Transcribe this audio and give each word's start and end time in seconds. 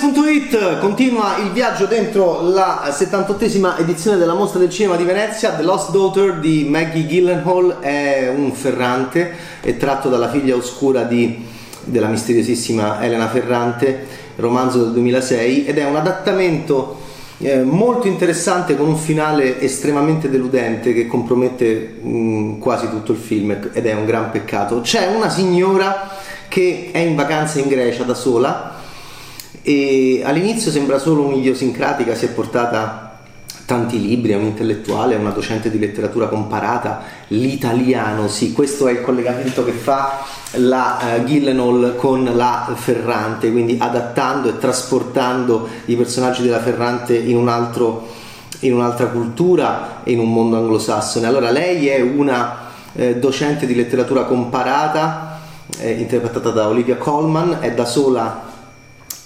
Games.it 0.00 0.78
continua 0.78 1.36
il 1.44 1.50
viaggio 1.50 1.84
dentro 1.84 2.40
la 2.40 2.88
78esima 2.88 3.78
edizione 3.78 4.16
della 4.16 4.32
Mostra 4.32 4.58
del 4.58 4.70
Cinema 4.70 4.96
di 4.96 5.04
Venezia. 5.04 5.50
The 5.50 5.62
Lost 5.62 5.90
Daughter 5.90 6.38
di 6.38 6.64
Maggie 6.66 7.04
Gyllenhaal 7.04 7.80
è 7.80 8.32
un 8.34 8.50
Ferrante, 8.52 9.30
è 9.60 9.76
tratto 9.76 10.08
dalla 10.08 10.30
figlia 10.30 10.56
oscura 10.56 11.02
di, 11.02 11.44
della 11.84 12.06
misteriosissima 12.06 13.02
Elena 13.02 13.28
Ferrante, 13.28 14.06
romanzo 14.36 14.84
del 14.84 14.92
2006, 14.92 15.66
ed 15.66 15.76
è 15.76 15.84
un 15.84 15.96
adattamento 15.96 16.98
eh, 17.36 17.62
molto 17.62 18.08
interessante 18.08 18.78
con 18.78 18.88
un 18.88 18.96
finale 18.96 19.60
estremamente 19.60 20.30
deludente 20.30 20.94
che 20.94 21.06
compromette 21.06 21.98
mh, 22.00 22.58
quasi 22.58 22.88
tutto 22.88 23.12
il 23.12 23.18
film 23.18 23.50
ed 23.70 23.84
è 23.84 23.92
un 23.92 24.06
gran 24.06 24.30
peccato. 24.30 24.80
C'è 24.80 25.14
una 25.14 25.28
signora 25.28 26.08
che 26.48 26.88
è 26.90 26.98
in 26.98 27.14
vacanza 27.16 27.58
in 27.58 27.68
Grecia 27.68 28.04
da 28.04 28.14
sola 28.14 28.78
e 29.62 30.22
all'inizio 30.24 30.70
sembra 30.70 30.98
solo 30.98 31.22
un'idiosincratica, 31.22 32.14
si 32.14 32.24
è 32.26 32.28
portata 32.30 33.10
tanti 33.70 34.00
libri, 34.00 34.32
è 34.32 34.36
un 34.36 34.46
intellettuale, 34.46 35.14
è 35.14 35.18
una 35.18 35.30
docente 35.30 35.70
di 35.70 35.78
letteratura 35.78 36.26
comparata, 36.26 37.02
l'italiano, 37.28 38.26
sì, 38.26 38.52
questo 38.52 38.88
è 38.88 38.90
il 38.90 39.02
collegamento 39.02 39.64
che 39.64 39.70
fa 39.70 40.24
la 40.54 40.98
uh, 41.00 41.24
Gillenhall 41.24 41.94
con 41.94 42.28
la 42.34 42.72
Ferrante, 42.74 43.52
quindi 43.52 43.76
adattando 43.78 44.48
e 44.48 44.58
trasportando 44.58 45.68
i 45.84 45.94
personaggi 45.94 46.42
della 46.42 46.58
Ferrante 46.58 47.16
in, 47.16 47.36
un 47.36 47.46
altro, 47.46 48.08
in 48.60 48.74
un'altra 48.74 49.06
cultura 49.06 50.00
in 50.04 50.18
un 50.18 50.32
mondo 50.32 50.56
anglosassone. 50.56 51.28
Allora 51.28 51.50
lei 51.50 51.86
è 51.86 52.00
una 52.00 52.70
eh, 52.92 53.16
docente 53.18 53.66
di 53.66 53.76
letteratura 53.76 54.24
comparata, 54.24 55.38
eh, 55.78 55.92
interpretata 55.92 56.50
da 56.50 56.66
Olivia 56.66 56.96
Colman, 56.96 57.58
è 57.60 57.70
da 57.72 57.84
sola 57.84 58.49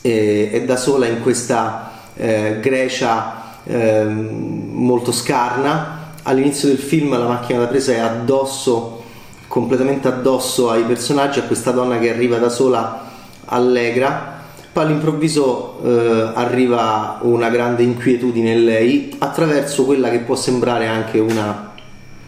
eh, 0.07 0.51
è 0.53 0.63
da 0.65 0.77
sola 0.77 1.07
in 1.07 1.23
questa 1.23 1.93
eh, 2.15 2.59
Grecia 2.61 3.63
eh, 3.65 4.05
molto 4.05 5.13
scarna. 5.13 6.13
All'inizio 6.25 6.69
del 6.69 6.77
film 6.77 7.17
la 7.17 7.27
macchina 7.27 7.61
da 7.61 7.67
presa 7.67 7.93
è 7.93 7.99
addosso, 8.01 9.03
completamente 9.49 10.07
addosso 10.09 10.69
ai 10.69 10.83
personaggi, 10.83 11.39
a 11.39 11.45
questa 11.45 11.71
donna 11.71 11.99
che 11.99 12.11
arriva 12.11 12.37
da 12.37 12.51
sola 12.51 13.11
allegra. 13.47 14.43
Poi 14.71 14.85
all'improvviso 14.85 15.81
eh, 15.83 16.33
arriva 16.35 17.21
una 17.23 17.49
grande 17.49 17.83
inquietudine 17.83 18.53
in 18.53 18.65
lei 18.65 19.17
attraverso 19.19 19.87
quella 19.87 20.11
che 20.11 20.19
può 20.19 20.35
sembrare 20.35 20.87
anche 20.87 21.19
una 21.19 21.73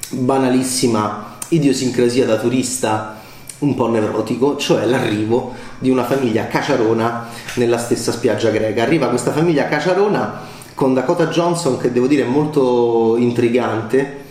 banalissima 0.09 1.35
idiosincrasia 1.49 2.25
da 2.25 2.37
turista 2.37 3.17
un 3.59 3.75
po' 3.75 3.89
nevrotico, 3.89 4.57
cioè 4.57 4.85
l'arrivo 4.85 5.55
di 5.79 5.91
una 5.91 6.05
famiglia 6.05 6.47
caciarona 6.47 7.29
nella 7.55 7.79
stessa 7.79 8.13
spiaggia 8.13 8.51
greca. 8.51 8.83
Arriva 8.83 9.09
questa 9.09 9.33
famiglia 9.33 9.67
caciarona 9.67 10.41
con 10.75 10.93
Dakota 10.93 11.29
Johnson 11.29 11.79
che 11.79 11.91
devo 11.91 12.07
dire 12.07 12.23
è 12.23 12.27
molto 12.27 13.17
intrigante, 13.17 14.25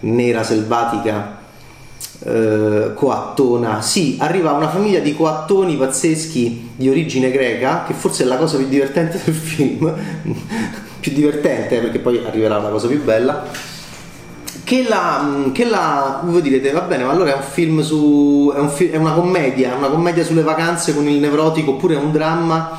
nera, 0.00 0.42
selvatica, 0.42 1.38
eh, 2.20 2.92
coattona. 2.94 3.80
Sì, 3.80 4.16
arriva 4.20 4.52
una 4.52 4.68
famiglia 4.68 5.00
di 5.00 5.14
coattoni 5.14 5.76
pazzeschi 5.76 6.72
di 6.76 6.90
origine 6.90 7.30
greca, 7.30 7.84
che 7.86 7.94
forse 7.94 8.24
è 8.24 8.26
la 8.26 8.36
cosa 8.36 8.58
più 8.58 8.68
divertente 8.68 9.18
del 9.24 9.34
film, 9.34 9.94
più 11.00 11.12
divertente 11.12 11.78
perché 11.78 12.00
poi 12.00 12.22
arriverà 12.24 12.58
una 12.58 12.68
cosa 12.68 12.86
più 12.86 13.02
bella 13.02 13.76
che 14.68 14.84
la, 14.86 15.48
che 15.54 15.64
la 15.64 16.20
voi 16.24 16.42
direte 16.42 16.72
va 16.72 16.82
bene 16.82 17.04
ma 17.04 17.12
allora 17.12 17.32
è 17.32 17.36
un 17.36 17.42
film 17.42 17.80
su 17.80 18.52
è, 18.54 18.58
un 18.58 18.68
fi- 18.68 18.90
è 18.90 18.98
una 18.98 19.12
commedia 19.12 19.74
una 19.74 19.88
commedia 19.88 20.22
sulle 20.22 20.42
vacanze 20.42 20.94
con 20.94 21.08
il 21.08 21.18
nevrotico 21.18 21.70
oppure 21.70 21.94
è 21.94 21.96
un 21.96 22.12
dramma 22.12 22.78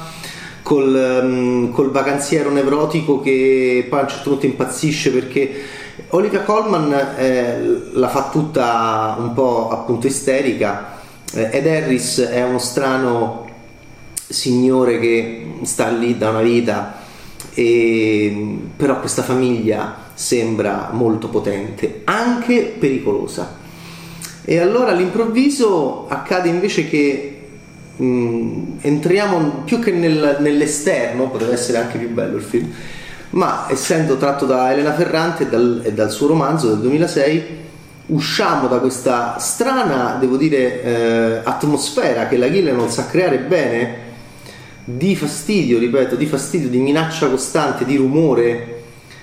col, 0.61 1.19
um, 1.23 1.71
col 1.71 1.89
vacanziero 1.89 2.51
nevrotico 2.51 3.19
che 3.21 3.87
poi 3.89 3.97
a 3.97 4.03
un 4.03 4.07
certo 4.07 4.29
punto 4.29 4.45
impazzisce 4.45 5.09
perché 5.09 5.63
Olivia 6.09 6.43
Colman 6.43 6.93
eh, 7.17 7.89
la 7.93 8.07
fa 8.07 8.29
tutta 8.31 9.15
un 9.17 9.33
po' 9.33 9.69
appunto 9.71 10.05
isterica 10.05 10.99
eh, 11.33 11.49
Ed 11.51 11.65
Harris 11.65 12.19
è 12.19 12.43
uno 12.43 12.59
strano 12.59 13.47
signore 14.13 14.99
che 14.99 15.53
sta 15.63 15.87
lì 15.87 16.19
da 16.19 16.29
una 16.29 16.41
vita 16.41 16.97
e, 17.55 18.59
però 18.77 18.99
questa 18.99 19.23
famiglia 19.23 20.07
sembra 20.19 20.89
molto 20.91 21.29
potente, 21.29 22.01
anche 22.03 22.75
pericolosa. 22.77 23.55
E 24.43 24.59
allora 24.59 24.91
all'improvviso 24.91 26.07
accade 26.09 26.49
invece 26.49 26.89
che 26.89 27.39
mh, 27.95 28.03
mm, 28.03 28.63
entriamo 28.81 29.61
più 29.63 29.79
che 29.79 29.91
nel, 29.91 30.35
nell'esterno, 30.41 31.29
potrebbe 31.29 31.53
essere 31.53 31.77
anche 31.77 31.97
più 31.97 32.09
bello 32.09 32.35
il 32.35 32.43
film, 32.43 32.69
ma 33.29 33.67
essendo 33.69 34.17
tratto 34.17 34.45
da 34.45 34.73
Elena 34.73 34.93
Ferrante 34.93 35.43
e 35.43 35.47
dal, 35.47 35.83
e 35.85 35.93
dal 35.93 36.11
suo 36.11 36.27
romanzo 36.27 36.67
del 36.67 36.79
2006, 36.79 37.43
usciamo 38.07 38.67
da 38.67 38.79
questa 38.79 39.37
strana, 39.39 40.17
devo 40.19 40.35
dire, 40.35 40.83
eh, 40.83 41.41
atmosfera 41.45 42.27
che 42.27 42.35
la 42.35 42.51
Gillian 42.51 42.89
sa 42.89 43.07
creare 43.07 43.37
bene 43.37 44.07
di 44.83 45.15
fastidio, 45.15 45.79
ripeto, 45.79 46.15
di 46.15 46.25
fastidio, 46.25 46.67
di 46.67 46.79
minaccia 46.79 47.29
costante, 47.29 47.85
di 47.85 47.95
rumore, 47.95 48.78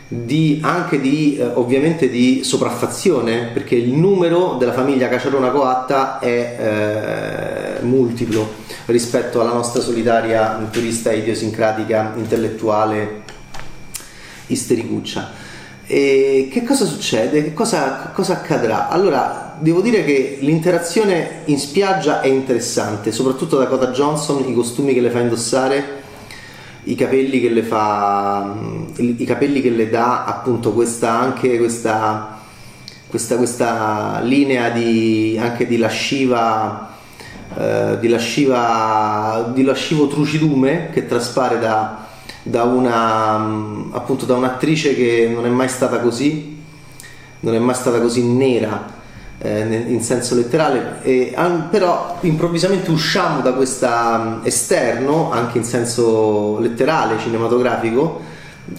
di, 0.09 0.61
anche 0.63 1.01
di, 1.01 1.37
eh, 1.37 1.45
ovviamente 1.45 2.09
di 2.09 2.45
sopraffazione, 2.45 3.51
perché 3.53 3.75
il 3.75 3.93
numero 3.93 4.55
della 4.59 4.73
famiglia 4.73 5.09
Caciarona 5.09 5.51
Coatta 5.51 6.19
è 6.21 7.79
eh, 7.79 7.83
multiplo 7.85 8.65
rispetto 8.87 9.41
alla 9.41 9.53
nostra 9.53 9.81
solitaria 9.83 10.69
turista 10.71 11.13
idiosincratica, 11.13 12.13
intellettuale, 12.17 13.23
istericuccia. 14.47 15.45
E 15.89 16.49
che 16.53 16.65
cosa 16.65 16.85
succede? 16.85 17.43
Che 17.43 17.53
cosa, 17.53 18.11
cosa 18.13 18.35
accadrà? 18.35 18.89
Allora, 18.89 19.57
devo 19.59 19.81
dire 19.81 20.05
che 20.05 20.39
l'interazione 20.41 21.43
in 21.47 21.59
spiaggia 21.59 22.21
è 22.21 22.29
interessante, 22.29 23.13
soprattutto 23.13 23.57
da 23.57 23.67
Cota 23.67 23.89
Johnson, 23.89 24.49
i 24.49 24.55
costumi 24.55 24.95
che 24.95 25.01
le 25.01 25.11
fa 25.11 25.21
indossare 25.21 26.05
i 26.87 26.95
capelli 26.95 27.41
che 27.41 27.51
le 27.51 27.63
fa 27.63 28.55
i 28.97 29.25
capelli 29.25 29.61
che 29.61 29.71
le 29.71 29.89
dà 29.89 30.25
appunto 30.25 30.73
questa 30.73 31.13
anche 31.13 31.59
questa 31.59 32.35
questa, 33.09 33.37
questa 33.37 34.21
linea 34.23 34.71
di 34.71 35.39
anche 35.41 35.67
di 35.67 35.79
lasciva 35.79 36.95
eh, 37.57 37.99
di 38.01 38.09
lasciva 38.09 39.51
di 39.55 39.63
lascivo 39.63 40.07
trucidume 40.07 40.91
che 40.93 41.07
traspare 41.07 41.59
da, 41.59 42.07
da 42.43 42.65
una 42.65 43.35
appunto 43.93 44.25
da 44.25 44.35
un'attrice 44.35 44.95
che 44.95 45.31
non 45.33 45.45
è 45.45 45.51
mai 45.51 45.69
stata 45.69 45.99
così 46.01 46.63
non 47.41 47.55
è 47.55 47.59
mai 47.59 47.75
stata 47.75 48.01
così 48.01 48.25
nera 48.25 48.95
in 49.43 50.03
senso 50.03 50.35
letterale, 50.35 51.01
e, 51.03 51.35
però 51.71 52.19
improvvisamente 52.21 52.91
usciamo 52.91 53.41
da 53.41 53.53
questo 53.53 54.43
esterno, 54.43 55.31
anche 55.31 55.59
in 55.59 55.65
senso 55.65 56.59
letterale, 56.59 57.19
cinematografico, 57.19 58.21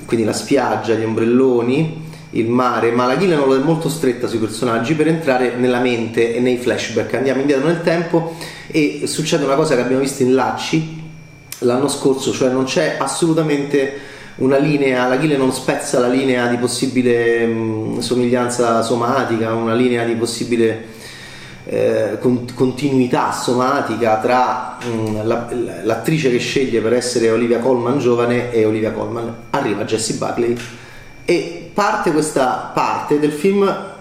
quindi 0.06 0.26
la 0.26 0.34
spiaggia, 0.34 0.96
gli 0.96 1.04
ombrelloni, 1.04 2.06
il 2.32 2.50
mare, 2.50 2.92
ma 2.92 3.06
la 3.06 3.18
Gillian 3.18 3.42
è 3.42 3.64
molto 3.64 3.88
stretta 3.88 4.28
sui 4.28 4.40
personaggi 4.40 4.94
per 4.96 5.08
entrare 5.08 5.56
nella 5.56 5.80
mente 5.80 6.36
e 6.36 6.40
nei 6.40 6.58
flashback. 6.58 7.14
Andiamo 7.14 7.40
indietro 7.40 7.68
nel 7.68 7.82
tempo 7.84 8.36
e 8.68 9.04
succede 9.06 9.46
una 9.46 9.56
cosa 9.56 9.76
che 9.76 9.82
abbiamo 9.82 10.02
visto 10.02 10.24
in 10.24 10.34
Lacci 10.34 11.06
l'anno 11.60 11.88
scorso, 11.88 12.32
cioè 12.34 12.50
non 12.50 12.66
c'è 12.66 12.98
assolutamente 13.00 14.16
una 14.38 14.58
linea, 14.58 15.08
la 15.08 15.18
Ghile 15.18 15.38
non 15.38 15.52
spezza 15.52 16.00
la 16.00 16.08
linea 16.08 16.48
di 16.48 16.58
possibile 16.58 17.46
mh, 17.46 18.00
somiglianza 18.00 18.82
somatica, 18.82 19.54
una 19.54 19.74
linea 19.74 20.04
di 20.04 20.14
possibile 20.16 20.86
eh, 21.66 22.18
con, 22.20 22.46
continuità 22.54 23.32
somatica 23.32 24.18
tra 24.18 24.78
mh, 24.82 25.26
la, 25.26 25.48
l'attrice 25.84 26.30
che 26.30 26.38
sceglie 26.38 26.82
per 26.82 26.94
essere 26.94 27.32
Olivia 27.32 27.60
Colman 27.60 28.00
giovane 28.00 28.52
e 28.52 28.66
Olivia 28.66 28.92
Colman. 28.92 29.34
Arriva 29.50 29.86
Jessie 29.86 30.16
Buckley 30.16 30.56
e 31.26 31.72
parte 31.74 32.12
questa 32.12 32.72
parte 32.74 33.20
del 33.20 33.32
film 33.32 33.96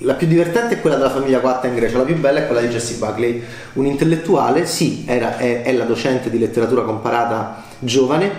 la 0.00 0.14
più 0.14 0.26
divertente 0.26 0.74
è 0.74 0.80
quella 0.80 0.96
della 0.96 1.10
famiglia 1.10 1.40
Quatta 1.40 1.66
in 1.66 1.74
Grecia, 1.74 1.96
la 1.96 2.04
più 2.04 2.16
bella 2.16 2.40
è 2.40 2.46
quella 2.46 2.60
di 2.60 2.68
Jessie 2.68 2.96
Buckley, 2.96 3.42
un 3.74 3.86
intellettuale, 3.86 4.66
sì, 4.66 5.04
era, 5.06 5.38
è, 5.38 5.62
è 5.62 5.72
la 5.72 5.84
docente 5.84 6.28
di 6.28 6.38
letteratura 6.38 6.82
comparata 6.82 7.62
giovane, 7.78 8.30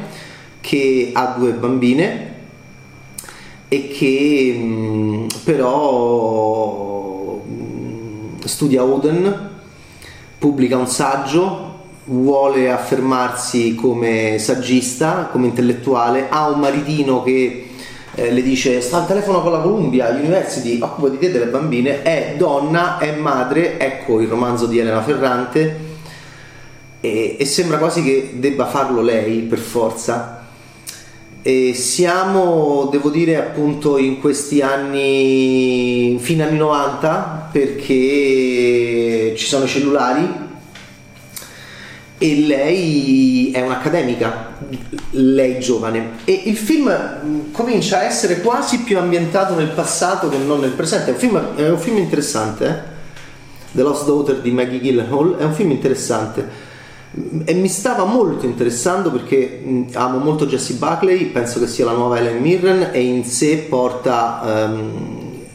che 0.67 1.11
ha 1.13 1.35
due 1.37 1.53
bambine 1.53 2.33
e 3.69 3.87
che 3.87 4.53
mh, 4.53 4.65
mm, 4.65 5.27
però 5.45 7.41
mh, 7.41 7.53
mm, 7.53 8.39
studia 8.43 8.83
Oden, 8.83 9.49
pubblica 10.37 10.75
un 10.75 10.87
saggio, 10.87 11.75
vuole 12.03 12.69
affermarsi 12.69 13.75
come 13.75 14.39
saggista, 14.39 15.29
come 15.31 15.47
intellettuale, 15.47 16.27
ha 16.27 16.49
un 16.49 16.59
maritino 16.59 17.23
che 17.23 17.69
eh, 18.15 18.31
le 18.33 18.41
dice 18.41 18.81
sta 18.81 18.97
al 18.97 19.07
telefono 19.07 19.41
con 19.41 19.53
la 19.53 19.61
Columbia 19.61 20.09
University, 20.09 20.81
occupa 20.81 21.07
di 21.07 21.17
te 21.17 21.31
delle 21.31 21.45
bambine, 21.45 22.01
è 22.01 22.35
donna, 22.37 22.97
è 22.97 23.15
madre, 23.15 23.79
ecco 23.79 24.19
il 24.19 24.27
romanzo 24.27 24.65
di 24.65 24.79
Elena 24.79 25.01
Ferrante 25.01 25.79
e, 26.99 27.37
e 27.39 27.45
sembra 27.45 27.77
quasi 27.77 28.03
che 28.03 28.31
debba 28.33 28.65
farlo 28.65 29.01
lei 29.01 29.43
per 29.43 29.59
forza. 29.59 30.36
E 31.47 31.73
siamo, 31.73 32.89
devo 32.91 33.09
dire, 33.09 33.37
appunto 33.37 33.97
in 33.97 34.19
questi 34.19 34.59
anni, 34.59 36.17
fine 36.19 36.43
anni 36.43 36.57
90, 36.57 37.47
perché 37.53 39.33
ci 39.37 39.45
sono 39.45 39.63
i 39.63 39.67
cellulari 39.69 40.29
e 42.17 42.35
lei 42.45 43.51
è 43.51 43.61
un'accademica, 43.61 44.57
lei 45.11 45.61
giovane. 45.61 46.17
E 46.25 46.33
il 46.47 46.57
film 46.57 46.89
mm, 46.89 47.53
comincia 47.53 47.99
a 47.99 48.03
essere 48.03 48.41
quasi 48.41 48.79
più 48.79 48.97
ambientato 48.97 49.55
nel 49.55 49.69
passato 49.69 50.27
che 50.27 50.37
non 50.37 50.59
nel 50.59 50.71
presente. 50.71 51.11
È 51.11 51.13
un 51.13 51.17
film, 51.17 51.55
è 51.55 51.69
un 51.69 51.79
film 51.79 51.95
interessante, 51.99 52.65
eh? 52.65 52.95
The 53.71 53.83
Lost 53.83 54.03
Daughter 54.03 54.41
di 54.41 54.51
Maggie 54.51 54.81
Gyllenhaal, 54.81 55.37
è 55.37 55.45
un 55.45 55.53
film 55.53 55.71
interessante 55.71 56.75
e 57.45 57.53
mi 57.53 57.67
stava 57.67 58.05
molto 58.05 58.45
interessando 58.45 59.11
perché 59.11 59.61
mm, 59.63 59.83
amo 59.93 60.19
molto 60.19 60.45
Jessie 60.45 60.75
Buckley, 60.75 61.25
penso 61.25 61.59
che 61.59 61.67
sia 61.67 61.85
la 61.85 61.93
nuova 61.93 62.19
Ellen 62.19 62.39
Mirren 62.41 62.89
e 62.91 63.01
in 63.01 63.25
sé 63.25 63.65
porta 63.69 64.41
um, 64.43 65.45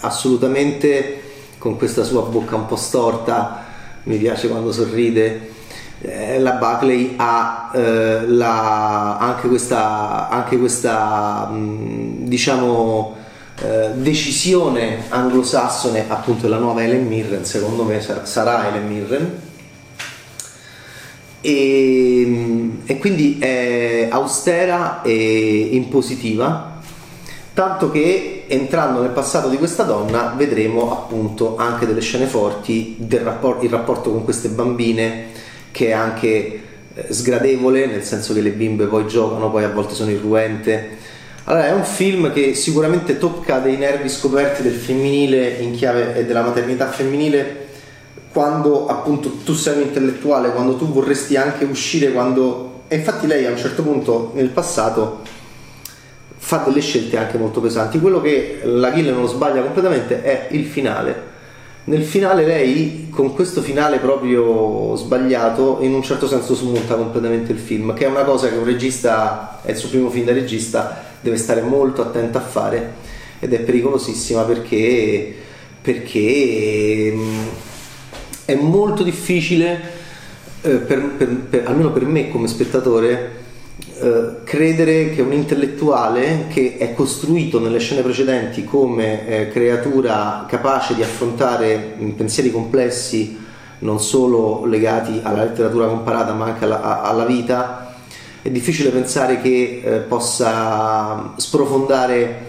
assolutamente 0.00 1.22
con 1.58 1.76
questa 1.76 2.04
sua 2.04 2.22
bocca 2.22 2.56
un 2.56 2.66
po' 2.66 2.76
storta, 2.76 3.64
mi 4.04 4.16
piace 4.16 4.48
quando 4.48 4.72
sorride, 4.72 5.50
eh, 6.00 6.38
la 6.38 6.52
Buckley 6.52 7.14
ha 7.16 7.70
eh, 7.74 8.26
la, 8.26 9.18
anche 9.18 9.48
questa, 9.48 10.28
anche 10.28 10.56
questa 10.58 11.48
mh, 11.50 11.56
mm, 11.56 12.26
diciamo 12.26 13.16
eh, 13.60 13.90
decisione 13.94 15.02
anglosassone 15.08 16.04
appunto 16.08 16.42
della 16.42 16.58
nuova 16.58 16.82
Ellen 16.82 17.06
Mirren, 17.06 17.44
secondo 17.44 17.82
me 17.82 18.00
sarà 18.00 18.68
Ellen 18.68 18.86
Mirren 18.86 19.46
e, 21.40 22.70
e 22.84 22.98
quindi 22.98 23.38
è 23.38 24.08
austera 24.10 25.02
e 25.02 25.68
impositiva, 25.72 26.80
tanto 27.54 27.90
che 27.90 28.44
entrando 28.48 29.00
nel 29.00 29.10
passato 29.10 29.48
di 29.48 29.56
questa 29.56 29.82
donna 29.82 30.34
vedremo 30.36 30.92
appunto 30.92 31.56
anche 31.56 31.86
delle 31.86 32.00
scene 32.00 32.26
forti 32.26 32.96
del 32.98 33.20
rapport- 33.20 33.62
il 33.62 33.70
rapporto 33.70 34.10
con 34.10 34.24
queste 34.24 34.48
bambine 34.48 35.26
che 35.70 35.88
è 35.88 35.92
anche 35.92 36.60
eh, 36.94 37.06
sgradevole, 37.08 37.86
nel 37.86 38.02
senso 38.02 38.34
che 38.34 38.40
le 38.40 38.50
bimbe 38.50 38.86
poi 38.86 39.06
giocano, 39.06 39.50
poi 39.50 39.64
a 39.64 39.70
volte 39.70 39.94
sono 39.94 40.10
irruente. 40.10 40.96
Allora, 41.44 41.66
è 41.66 41.72
un 41.72 41.84
film 41.84 42.32
che 42.32 42.54
sicuramente 42.54 43.16
tocca 43.16 43.58
dei 43.58 43.76
nervi 43.76 44.08
scoperti 44.08 44.62
del 44.62 44.72
femminile 44.72 45.48
in 45.60 45.72
chiave 45.72 46.14
e 46.16 46.24
della 46.26 46.42
maternità 46.42 46.88
femminile 46.88 47.67
quando 48.38 48.86
appunto 48.86 49.30
tu 49.42 49.52
sei 49.52 49.78
un 49.78 49.82
intellettuale, 49.88 50.52
quando 50.52 50.76
tu 50.76 50.86
vorresti 50.86 51.34
anche 51.34 51.64
uscire, 51.64 52.12
quando... 52.12 52.82
E 52.86 52.94
infatti 52.94 53.26
lei 53.26 53.44
a 53.46 53.50
un 53.50 53.56
certo 53.56 53.82
punto 53.82 54.30
nel 54.34 54.50
passato 54.50 55.22
fa 56.36 56.58
delle 56.58 56.80
scelte 56.80 57.18
anche 57.18 57.36
molto 57.36 57.60
pesanti. 57.60 57.98
Quello 57.98 58.20
che 58.20 58.60
la 58.62 58.92
Kill 58.92 59.12
non 59.12 59.26
sbaglia 59.26 59.60
completamente 59.60 60.22
è 60.22 60.46
il 60.52 60.66
finale. 60.66 61.20
Nel 61.86 62.04
finale 62.04 62.46
lei, 62.46 63.08
con 63.10 63.34
questo 63.34 63.60
finale 63.60 63.98
proprio 63.98 64.94
sbagliato, 64.94 65.78
in 65.80 65.92
un 65.92 66.04
certo 66.04 66.28
senso 66.28 66.54
smonta 66.54 66.94
completamente 66.94 67.50
il 67.50 67.58
film, 67.58 67.92
che 67.92 68.04
è 68.04 68.08
una 68.08 68.22
cosa 68.22 68.48
che 68.48 68.54
un 68.54 68.64
regista, 68.64 69.58
è 69.64 69.72
il 69.72 69.76
suo 69.76 69.88
primo 69.88 70.10
film 70.10 70.26
da 70.26 70.32
regista, 70.32 71.02
deve 71.20 71.38
stare 71.38 71.62
molto 71.62 72.02
attento 72.02 72.38
a 72.38 72.42
fare 72.42 72.92
ed 73.40 73.52
è 73.52 73.58
pericolosissima 73.58 74.42
perché, 74.42 75.34
perché 75.82 77.16
è 78.48 78.54
molto 78.54 79.02
difficile, 79.02 79.78
eh, 80.62 80.76
per, 80.76 81.02
per, 81.18 81.28
per, 81.28 81.66
almeno 81.66 81.92
per 81.92 82.06
me 82.06 82.30
come 82.30 82.48
spettatore, 82.48 83.32
eh, 84.00 84.36
credere 84.42 85.10
che 85.10 85.20
un 85.20 85.34
intellettuale 85.34 86.46
che 86.48 86.78
è 86.78 86.94
costruito 86.94 87.60
nelle 87.60 87.78
scene 87.78 88.00
precedenti 88.00 88.64
come 88.64 89.28
eh, 89.28 89.48
creatura 89.50 90.46
capace 90.48 90.94
di 90.94 91.02
affrontare 91.02 91.96
pensieri 92.16 92.50
complessi 92.50 93.36
non 93.80 94.00
solo 94.00 94.64
legati 94.64 95.20
alla 95.22 95.44
letteratura 95.44 95.86
comparata 95.86 96.32
ma 96.32 96.46
anche 96.46 96.64
alla, 96.64 97.02
alla 97.02 97.26
vita, 97.26 97.96
è 98.40 98.48
difficile 98.48 98.88
pensare 98.88 99.42
che 99.42 99.82
eh, 99.84 99.90
possa 99.98 101.34
sprofondare 101.36 102.46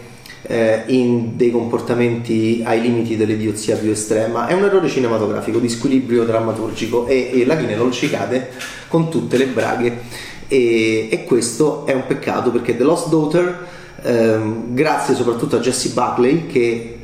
eh, 0.51 0.81
in 0.87 1.37
dei 1.37 1.51
comportamenti 1.51 2.63
ai 2.65 2.81
limiti 2.81 3.15
dell'idiozia 3.15 3.75
più 3.77 3.91
estrema. 3.91 4.47
È 4.47 4.53
un 4.53 4.63
errore 4.63 4.89
cinematografico 4.89 5.59
di 5.59 5.69
squilibrio 5.69 6.23
drammaturgico 6.23 7.05
e, 7.05 7.29
e 7.33 7.45
la 7.45 7.53
non 7.53 7.91
ci 7.91 8.09
cade 8.09 8.49
con 8.87 9.11
tutte 9.11 9.37
le 9.37 9.45
braghe 9.45 10.01
e, 10.47 11.07
e 11.11 11.23
questo 11.25 11.85
è 11.85 11.93
un 11.93 12.07
peccato 12.07 12.49
perché 12.49 12.75
The 12.75 12.83
Lost 12.83 13.09
Daughter, 13.09 13.67
ehm, 14.01 14.73
grazie 14.73 15.13
soprattutto 15.13 15.57
a 15.57 15.59
Jesse 15.59 15.89
Buckley 15.89 16.47
che 16.47 16.97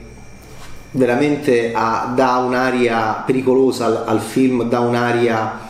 veramente 0.92 1.72
ha, 1.72 2.12
dà 2.16 2.38
un'aria 2.38 3.22
pericolosa 3.28 3.86
al, 3.86 4.04
al 4.08 4.22
film, 4.22 4.64
dà 4.64 4.80
un'aria, 4.80 5.70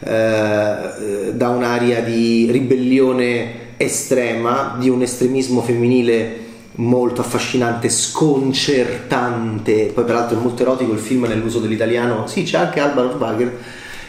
eh, 0.00 1.32
dà 1.32 1.48
un'aria 1.48 2.02
di 2.02 2.50
ribellione 2.50 3.62
estrema, 3.78 4.76
di 4.78 4.90
un 4.90 5.00
estremismo 5.00 5.62
femminile 5.62 6.42
molto 6.76 7.20
affascinante, 7.20 7.88
sconcertante, 7.88 9.92
poi 9.94 10.04
peraltro 10.04 10.38
è 10.38 10.40
molto 10.40 10.62
erotico 10.62 10.92
il 10.92 10.98
film 10.98 11.24
nell'uso 11.24 11.60
dell'italiano, 11.60 12.26
sì 12.26 12.42
c'è 12.42 12.58
anche 12.58 12.80
Alba 12.80 13.02
Rosbacher 13.02 13.58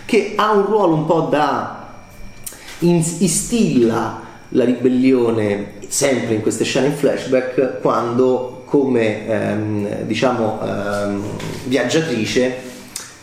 che 0.06 0.34
ha 0.36 0.52
un 0.52 0.66
ruolo 0.66 0.96
un 0.96 1.06
po' 1.06 1.22
da 1.22 1.84
instilla 2.80 4.22
la 4.50 4.64
ribellione 4.64 5.74
sempre 5.88 6.36
in 6.36 6.42
queste 6.42 6.64
scene 6.64 6.88
in 6.88 6.94
flashback 6.94 7.80
quando 7.82 8.64
come 8.66 9.28
ehm, 9.28 10.02
diciamo 10.04 10.60
ehm, 10.62 11.24
viaggiatrice 11.66 12.74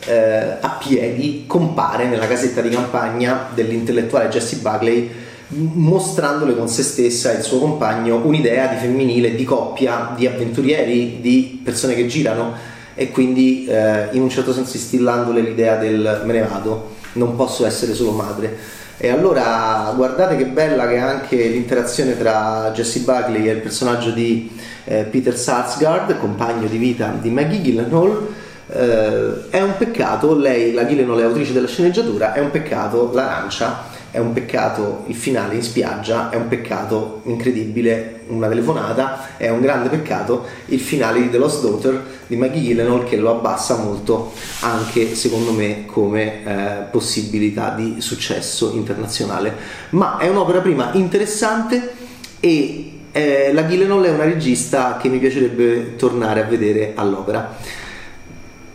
eh, 0.06 0.56
a 0.60 0.78
piedi 0.80 1.44
compare 1.46 2.06
nella 2.06 2.26
casetta 2.26 2.60
di 2.60 2.70
campagna 2.70 3.48
dell'intellettuale 3.54 4.28
Jesse 4.28 4.56
Buckley 4.56 5.10
mostrandole 5.54 6.56
con 6.56 6.69
se 6.69 6.82
stessa 6.82 7.32
e 7.32 7.37
il 7.37 7.43
suo 7.43 7.58
compagno 7.58 8.20
un'idea 8.25 8.69
di 8.69 8.76
femminile, 8.76 9.34
di 9.34 9.44
coppia, 9.44 10.14
di 10.16 10.26
avventurieri, 10.26 11.19
di 11.20 11.60
persone 11.62 11.94
che 11.94 12.06
girano 12.06 12.54
e 12.94 13.10
quindi 13.10 13.66
eh, 13.66 14.08
in 14.12 14.22
un 14.22 14.29
certo 14.29 14.53
senso 14.53 14.76
instillandole 14.76 15.41
l'idea 15.41 15.76
del 15.76 16.22
me 16.24 16.32
ne 16.32 16.46
vado, 16.46 16.91
non 17.12 17.36
posso 17.36 17.67
essere 17.67 17.94
solo 17.94 18.12
madre. 18.12 18.81
E 18.98 19.08
allora 19.08 19.93
guardate 19.96 20.36
che 20.36 20.46
bella 20.46 20.86
che 20.86 20.94
è 20.94 20.98
anche 20.98 21.36
l'interazione 21.48 22.17
tra 22.17 22.70
Jesse 22.72 23.00
Buckley 23.00 23.48
e 23.48 23.53
il 23.53 23.60
personaggio 23.60 24.10
di 24.10 24.50
eh, 24.84 25.05
Peter 25.05 25.36
Sarsgaard, 25.36 26.19
compagno 26.19 26.69
di 26.69 26.76
vita 26.76 27.15
di 27.20 27.31
Maggie 27.31 27.60
Gyllenhaal. 27.60 28.29
Eh, 28.69 29.50
è 29.50 29.60
un 29.60 29.76
peccato, 29.76 30.36
lei, 30.36 30.72
la 30.72 30.84
Gyllenhaal 30.84 31.20
è 31.20 31.24
autrice 31.24 31.53
della 31.53 31.67
sceneggiatura, 31.67 32.32
è 32.32 32.41
un 32.41 32.50
peccato 32.50 33.10
l'arancia 33.12 33.92
è 34.12 34.19
un 34.19 34.34
peccato 34.34 35.04
il 35.06 35.14
finale 35.14 35.54
in 35.54 35.62
spiaggia, 35.62 36.28
è 36.28 36.36
un 36.36 36.46
peccato 36.46 37.22
incredibile 37.24 38.20
una 38.28 38.46
telefonata, 38.46 39.36
è 39.38 39.48
un 39.48 39.62
grande 39.62 39.88
peccato 39.88 40.44
il 40.66 40.81
finale 40.81 41.22
di 41.22 41.31
The 41.31 41.38
Lost 41.38 41.62
Daughter 41.62 42.04
di 42.26 42.36
Maggie 42.36 42.60
Gyllenhaal 42.60 43.04
che 43.04 43.16
lo 43.16 43.31
abbassa 43.31 43.76
molto 43.78 44.32
anche 44.60 45.14
secondo 45.14 45.52
me 45.52 45.86
come 45.86 46.44
eh, 46.44 46.82
possibilità 46.90 47.70
di 47.70 47.96
successo 48.00 48.72
internazionale. 48.74 49.56
Ma 49.90 50.19
è 50.19 50.28
un'opera 50.28 50.60
prima 50.60 50.90
interessante 50.92 51.92
e 52.38 52.92
eh, 53.12 53.50
la 53.54 53.62
Gyllenhaal 53.62 54.04
è 54.04 54.10
una 54.10 54.24
regista 54.24 54.98
che 55.00 55.08
mi 55.08 55.19
piacerebbe 55.19 55.96
tornare 55.96 56.42
a 56.42 56.44
vedere 56.44 56.92
all'opera. 56.94 57.56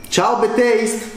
Ciao 0.07 0.39
Bad! 0.39 1.16